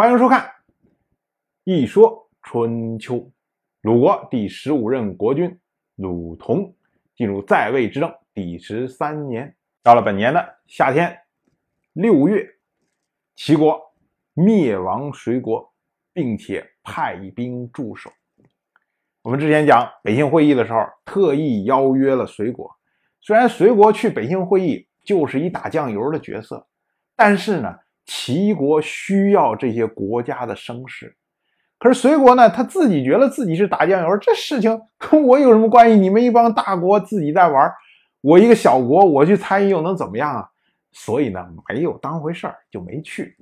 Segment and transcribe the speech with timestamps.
[0.00, 0.40] 欢迎收看
[1.62, 3.16] 《一说春秋》。
[3.82, 5.60] 鲁国第十五任国君
[5.94, 6.74] 鲁同
[7.14, 11.18] 进入在位之政第十三年，到了本年的夏天
[11.92, 12.48] 六月，
[13.36, 13.78] 齐国
[14.32, 15.70] 灭亡随国，
[16.14, 18.10] 并且派兵驻守。
[19.20, 22.74] 我们之前讲北杏会议的时候，特意邀约了随国。
[23.20, 26.66] 虽然随国去北杏会议就是一打酱油的角色，
[27.14, 27.80] 但是呢，
[28.12, 31.16] 齐国需要这些国家的声势。
[31.78, 35.96] 可是随国呢，他自己觉得自己是打酱油，这事情跟我有什么关系？
[35.96, 37.72] 你们一帮大国自己在玩，
[38.20, 40.50] 我一个小国，我去参与又能怎么样啊？
[40.90, 43.36] 所以呢，没有当回事儿，就没去。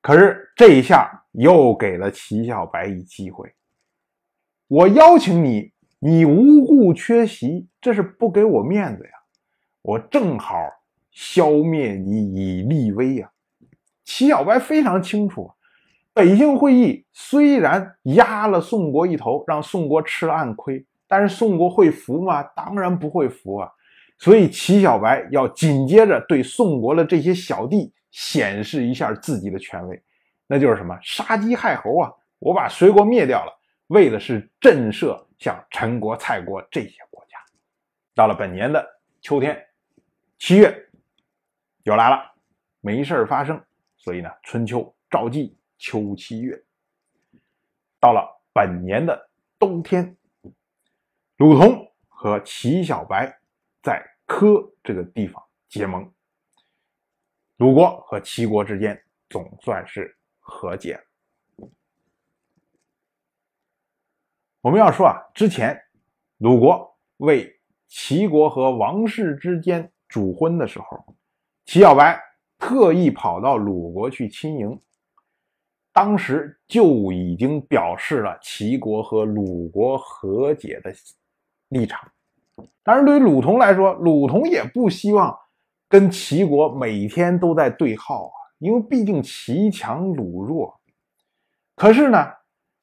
[0.00, 3.52] 可是这一下又给了齐小白一机会，
[4.68, 5.74] 我邀请你。
[5.98, 9.10] 你无故缺席，这是不给我面子呀！
[9.80, 10.54] 我正好
[11.10, 13.30] 消灭你以立威呀！
[14.04, 15.50] 齐小白非常清楚，
[16.12, 22.42] 北京会议虽然压了宋国一头，让宋国吃了暗亏，但是宋国会服吗？
[22.54, 23.70] 当然不会服啊！
[24.18, 30.00] 所以齐小白要紧接着对宋国的这些小弟显示一下自己的权威，
[30.46, 30.96] 那就是什么？
[31.02, 32.12] 杀鸡害猴啊！
[32.38, 33.52] 我把隋国灭掉了，
[33.88, 35.20] 为的是震慑。
[35.36, 37.36] 像陈国、蔡国这些国家，
[38.14, 38.86] 到了本年的
[39.20, 39.62] 秋天，
[40.38, 40.74] 七月
[41.82, 42.32] 又来了，
[42.80, 43.60] 没事发生，
[44.04, 46.62] 所以呢，春秋照季秋七月。
[47.98, 50.14] 到了本年的冬天，
[51.38, 53.40] 鲁同和齐小白
[53.82, 56.12] 在柯这个地方结盟，
[57.56, 61.02] 鲁国和齐国之间总算是和解。
[64.60, 65.82] 我们要说啊，之前
[66.36, 71.16] 鲁国为齐国和王室之间主婚的时候，
[71.64, 72.22] 齐小白
[72.64, 74.80] 特意跑到鲁国去亲迎，
[75.92, 80.90] 当时就已经表示了齐国和鲁国和解的
[81.68, 82.10] 立场。
[82.82, 85.36] 当然，对于鲁同来说，鲁同也不希望
[85.90, 90.80] 跟齐国每天都在对号啊，因为毕竟齐强鲁弱。
[91.76, 92.32] 可是呢？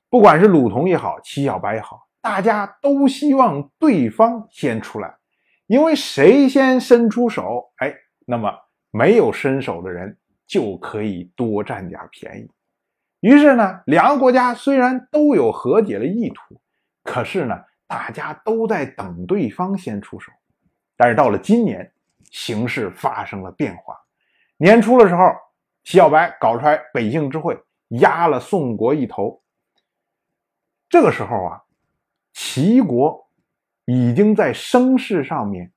[0.10, 5.16] 不管是鲁同也好，齐小白也好，大家都希望对方先出来，
[5.66, 7.96] 因为谁先伸出手，哎，
[8.28, 8.54] 那么
[8.92, 10.16] 没有伸手的人
[10.46, 12.50] 就可以多占点便宜。
[13.22, 16.60] 于是呢，两个国家虽然都有和解的意图，
[17.04, 17.56] 可是呢，
[17.88, 20.32] 大家都在等对方先出手。
[20.98, 21.92] 但是到了今年，
[22.32, 23.96] 形势发生了变化。
[24.58, 25.24] 年初的时候，
[25.84, 27.60] 齐小白搞出来北杏之会，
[27.90, 29.42] 压了宋国一头。
[30.90, 31.62] 这个时候啊，
[32.34, 33.30] 齐国
[33.86, 35.72] 已经在声势上面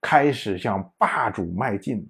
[0.00, 2.08] 开始向霸主迈进了。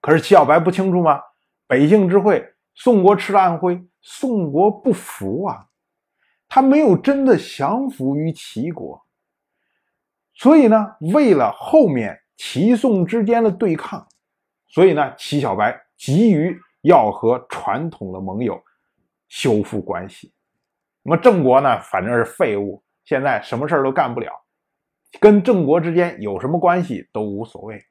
[0.00, 1.20] 可是齐小白不清楚吗？
[1.66, 5.66] 北杏之会，宋国吃了暗灰，宋国不服啊，
[6.48, 9.04] 他没有真的降服于齐国。
[10.34, 14.08] 所以呢，为了后面齐宋之间的对抗，
[14.68, 18.58] 所以呢，齐小白急于要和传统的盟友
[19.28, 20.32] 修复关系。
[21.02, 24.32] 那么郑国呢，反正是废物，现在什么事儿都干不了，
[25.20, 27.84] 跟郑国之间有什么关系都无所谓。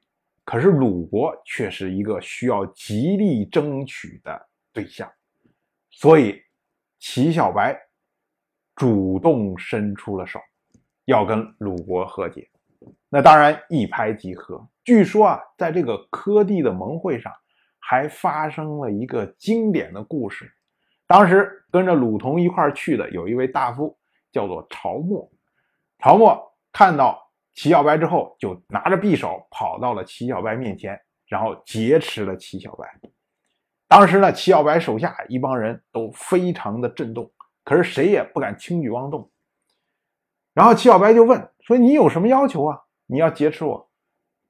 [0.44, 5.10] 可是鲁国却是一个需要极力争取的对象，
[5.90, 6.40] 所以
[6.98, 7.78] 齐小白
[8.74, 10.40] 主动伸出了手，
[11.04, 12.48] 要跟鲁国和解。
[13.08, 14.66] 那当然一拍即合。
[14.84, 17.32] 据说啊，在这个柯地的盟会上，
[17.78, 20.52] 还发生了一个经典的故事。
[21.06, 23.96] 当时跟着鲁同一块去的有一位大夫，
[24.32, 25.30] 叫做曹沫。
[25.98, 26.40] 曹沫
[26.72, 32.86] 看到齐小白之后，就拿着匕首跑到了齐小白面前，然后劫持了齐小白。
[33.88, 37.30] 当时呢，齐小白手下一帮人都非常的震动，
[37.64, 39.30] 可是谁也不敢轻举妄动。
[40.54, 42.80] 然后齐小白就问说：“你有什么要求啊？
[43.06, 43.90] 你要劫持我？”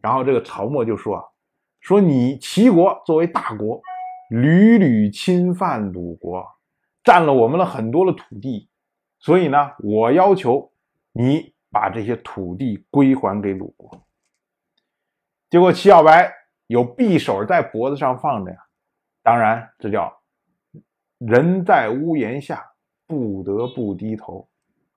[0.03, 1.33] 然后这个曹沫就说
[1.81, 3.81] ：“说你齐国作为大国。”
[4.31, 6.47] 屡屡侵犯鲁国，
[7.03, 8.69] 占了我们了很多的土地，
[9.19, 10.71] 所以呢，我要求
[11.11, 14.07] 你把这些土地归还给鲁国。
[15.49, 16.33] 结果齐小白
[16.67, 18.59] 有匕首在脖子上放着呀，
[19.23, 20.21] 当然这叫
[21.19, 22.65] 人在屋檐下，
[23.07, 24.49] 不得不低头，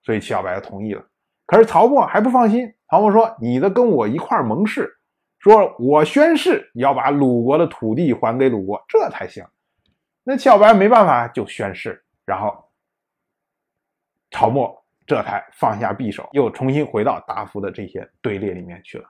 [0.02, 1.04] 所以齐小白同意了。
[1.46, 4.98] 可是曹沫还不放心，曹沫说：“你的跟我一块盟誓。”
[5.40, 9.44] 说：“我宣誓要把鲁国的土地还给鲁国，这才行。”
[10.24, 12.02] 那齐小白没办法，就宣誓。
[12.24, 12.64] 然后
[14.30, 19.04] 曹沫这才放下匕首，又重新回到达夫的这些队列里面去了。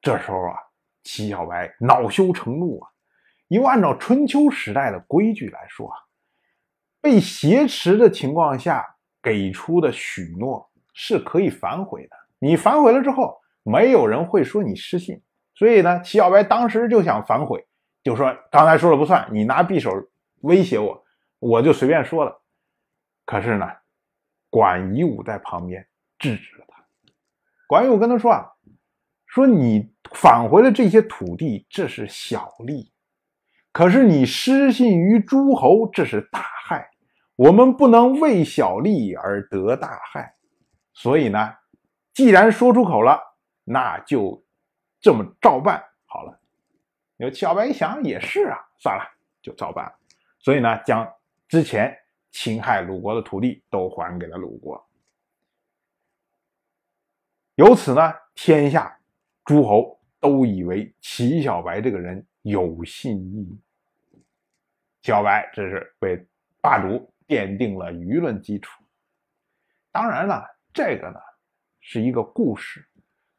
[0.00, 0.56] 这时候啊，
[1.04, 2.90] 齐小白恼羞成怒啊，
[3.48, 5.96] 因为按照春秋时代的规矩来说啊，
[7.00, 8.84] 被挟持的情况下
[9.22, 12.16] 给出的许诺是可以反悔的。
[12.38, 15.22] 你反悔了之后，没有人会说你失信。
[15.54, 17.64] 所以呢，齐小白当时就想反悔，
[18.02, 19.90] 就说刚才说了不算，你拿匕首
[20.40, 21.04] 威胁我，
[21.38, 22.42] 我就随便说了。
[23.24, 23.70] 可是呢，
[24.52, 25.88] 管夷吾在旁边
[26.18, 26.84] 制止了他。
[27.66, 28.44] 管夷吾跟他说啊，
[29.24, 32.92] 说你返回了这些土地，这是小利；
[33.72, 36.90] 可是你失信于诸侯，这是大害。
[37.36, 40.34] 我们不能为小利而得大害。
[40.92, 41.54] 所以呢，
[42.12, 43.18] 既然说出口了，
[43.64, 44.40] 那就。
[45.04, 46.40] 这么照办好了，
[47.16, 49.02] 有小白一想也是啊，算了，
[49.42, 49.92] 就照办了。
[50.38, 51.12] 所以呢，将
[51.48, 51.92] 之前
[52.32, 54.84] 侵害鲁国的土地都还给了鲁国。
[57.54, 58.98] 由此呢，天下
[59.44, 63.60] 诸侯都以为齐小白这个人有信义。
[65.02, 66.26] 小白这是为
[66.60, 68.82] 霸主奠定了舆论基础。
[69.90, 71.18] 当然了，这个呢
[71.80, 72.84] 是一个故事。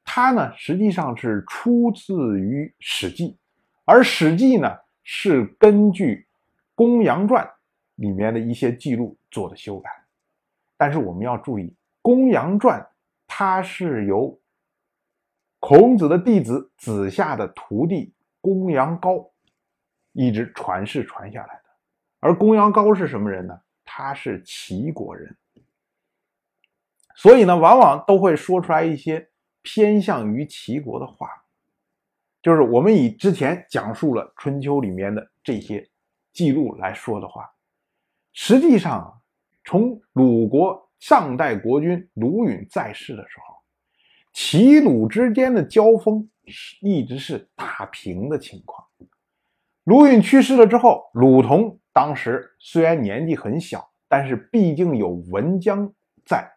[0.04, 3.30] 它呢，实际上是出自于《史记》，
[3.86, 6.16] 而《史记》呢是根据
[6.75, 7.44] 《公羊传》
[7.95, 9.90] 里面的一些记录做的修改。
[10.78, 11.63] 但是我们要注意，
[12.01, 12.80] 《公羊传》
[13.28, 14.40] 它是由
[15.60, 19.31] 孔子的弟子子夏的徒弟公羊高
[20.12, 21.63] 一直传世传下来的。
[22.19, 23.60] 而公羊高是什么人呢？
[23.86, 25.36] 他是齐国人，
[27.16, 29.30] 所以呢，往往都会说出来一些。
[29.66, 31.30] 偏向于齐国的话，
[32.42, 35.89] 就是我们以之前讲述了春秋里面的这些
[36.34, 37.50] 记录来说的话，
[38.33, 39.21] 实际上
[39.63, 43.56] 从鲁国上代国君鲁允在世的时候，
[44.33, 48.85] 齐鲁之间的交锋是一直是打平的情况。
[49.83, 55.94] 鲁允去世了之后，鲁同当时虽然年纪很小，但是毕竟有文姜
[56.25, 56.50] 在，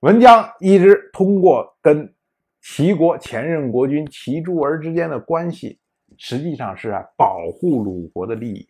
[0.00, 2.14] 文姜一直通过跟
[2.60, 5.80] 齐国前任国君齐诸儿之间的关系，
[6.16, 8.68] 实际上是保护鲁国的利益，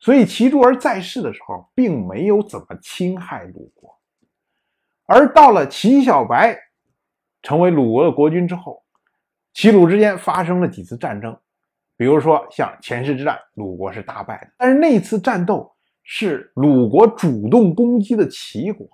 [0.00, 3.98] 所以齐诸儿在世的时候，并没有怎么侵害鲁国。
[5.06, 6.58] 而到了齐小白
[7.42, 8.82] 成为鲁国的国君之后，
[9.52, 11.36] 齐鲁之间发生了几次战争，
[11.96, 18.88] 比如说像前世之战，鲁国是大败的，但是那次战斗是鲁国主动攻击的齐国，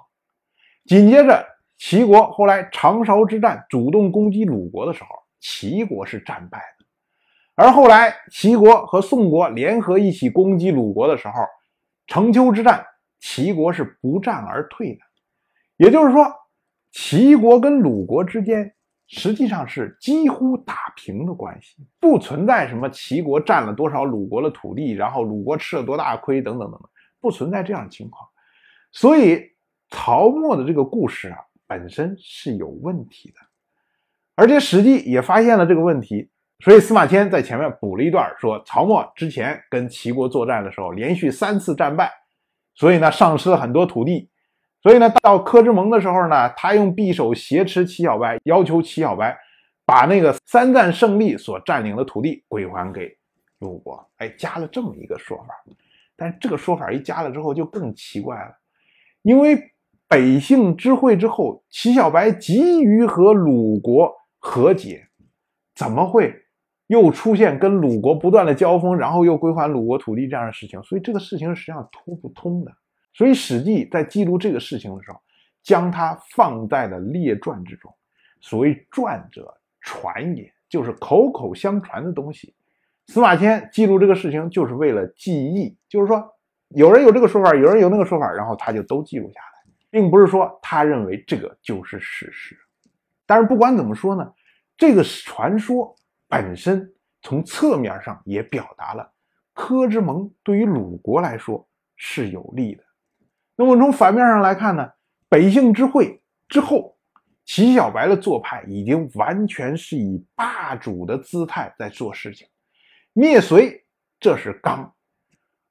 [0.86, 1.46] 紧接着。
[1.76, 5.08] 齐国后来长勺之战主动攻击鲁国的时候，
[5.40, 6.73] 齐国是战败的；
[7.54, 11.34] 而后来齐国和宋国联合一起攻击鲁国的时候，
[12.06, 12.84] 成丘之战，
[13.20, 15.00] 齐国是不战而退的。
[15.76, 16.26] 也就是说，
[16.92, 18.74] 齐国跟鲁国之间
[19.06, 26.90] 实际上是几乎打平的关系，不存在什么齐国占了多少鲁国的土地，然后鲁国吃了多大亏等等等等，
[27.20, 28.28] 不存在这样的情况。
[28.92, 29.42] 所以
[29.90, 31.38] 曹沫的这个故事啊。
[31.66, 33.36] 本身是有问题的，
[34.34, 36.30] 而且史记也发现了这个问题，
[36.64, 42.10] 所以司马迁在前面补了一段，说曹沫之前跟齐国作战的时候，连续三次战败，
[42.74, 44.30] 所以呢丧失了很多土地，
[44.82, 49.38] 所以呢到柯之盟的时候呢，他用匕首挟持齐小白，要求齐小白
[49.84, 53.14] 把那个三战胜利所占领的土地归还给
[53.58, 55.54] 鲁国，哎，加了这么一个说法，
[56.16, 58.56] 但这个说法一加了之后就更奇怪了，
[59.20, 59.70] 因为。
[60.06, 65.08] 北杏知会之后，齐小白急于和鲁国和解，
[65.74, 66.43] 怎么会
[66.86, 70.82] 又出现跟鲁国不断的交锋，然后又归还鲁国土地这样的事情？
[70.82, 72.72] 所以这个事情实际上通不通的。
[73.12, 75.18] 所以《史记》在记录这个事情的时候，
[75.62, 77.92] 将它放在了列传之中。
[78.40, 82.54] 所谓传者传也，就是口口相传的东西。
[83.06, 86.22] 司马迁记录这个事情，就是为了记忆，就是说
[86.68, 89.46] 有人有这个说法，有人有那个说法，然后他就都记录下来。
[89.90, 92.58] 并不是说他认为这个就是事实，
[93.26, 94.32] 但是不管怎么说呢，
[94.76, 95.94] 这个传说
[96.42, 99.12] 本身从侧面上也表达了
[99.52, 102.84] 柯之盟对于鲁国来说是有利的。
[103.56, 104.90] 那么从反面上来看呢，
[105.28, 106.98] 北杏之会之后，
[107.44, 112.48] 齐小白的做派已经完全是以霸主的姿态在做事情，
[113.12, 113.86] 灭隋
[114.18, 114.92] 这是刚，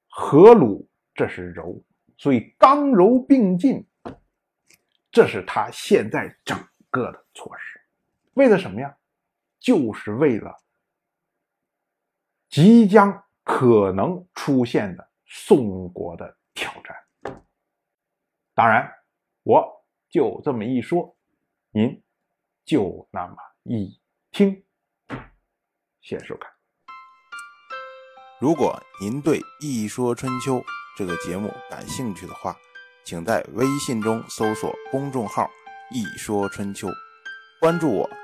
[0.08, 1.82] 和鲁这是柔，
[2.16, 3.86] 所以刚柔并进。
[5.10, 6.58] 这是他现在整
[6.90, 7.78] 个的措施，
[8.32, 8.96] 为了什么呀？
[9.64, 10.54] 就是为了
[12.50, 16.94] 即将可能出现的宋国的挑战。
[18.52, 18.92] 当然，
[19.42, 19.66] 我
[20.10, 21.16] 就这么一说，
[21.70, 22.04] 您
[22.66, 23.98] 就那么一
[24.30, 24.62] 听。
[26.02, 26.52] 谢谢收看。
[28.38, 30.56] 如果您对《一说春秋》
[30.94, 32.54] 这个节目感兴趣的话，
[33.02, 35.48] 请在微信中搜索公众号
[35.90, 36.86] “一说春秋”，
[37.58, 38.23] 关注我。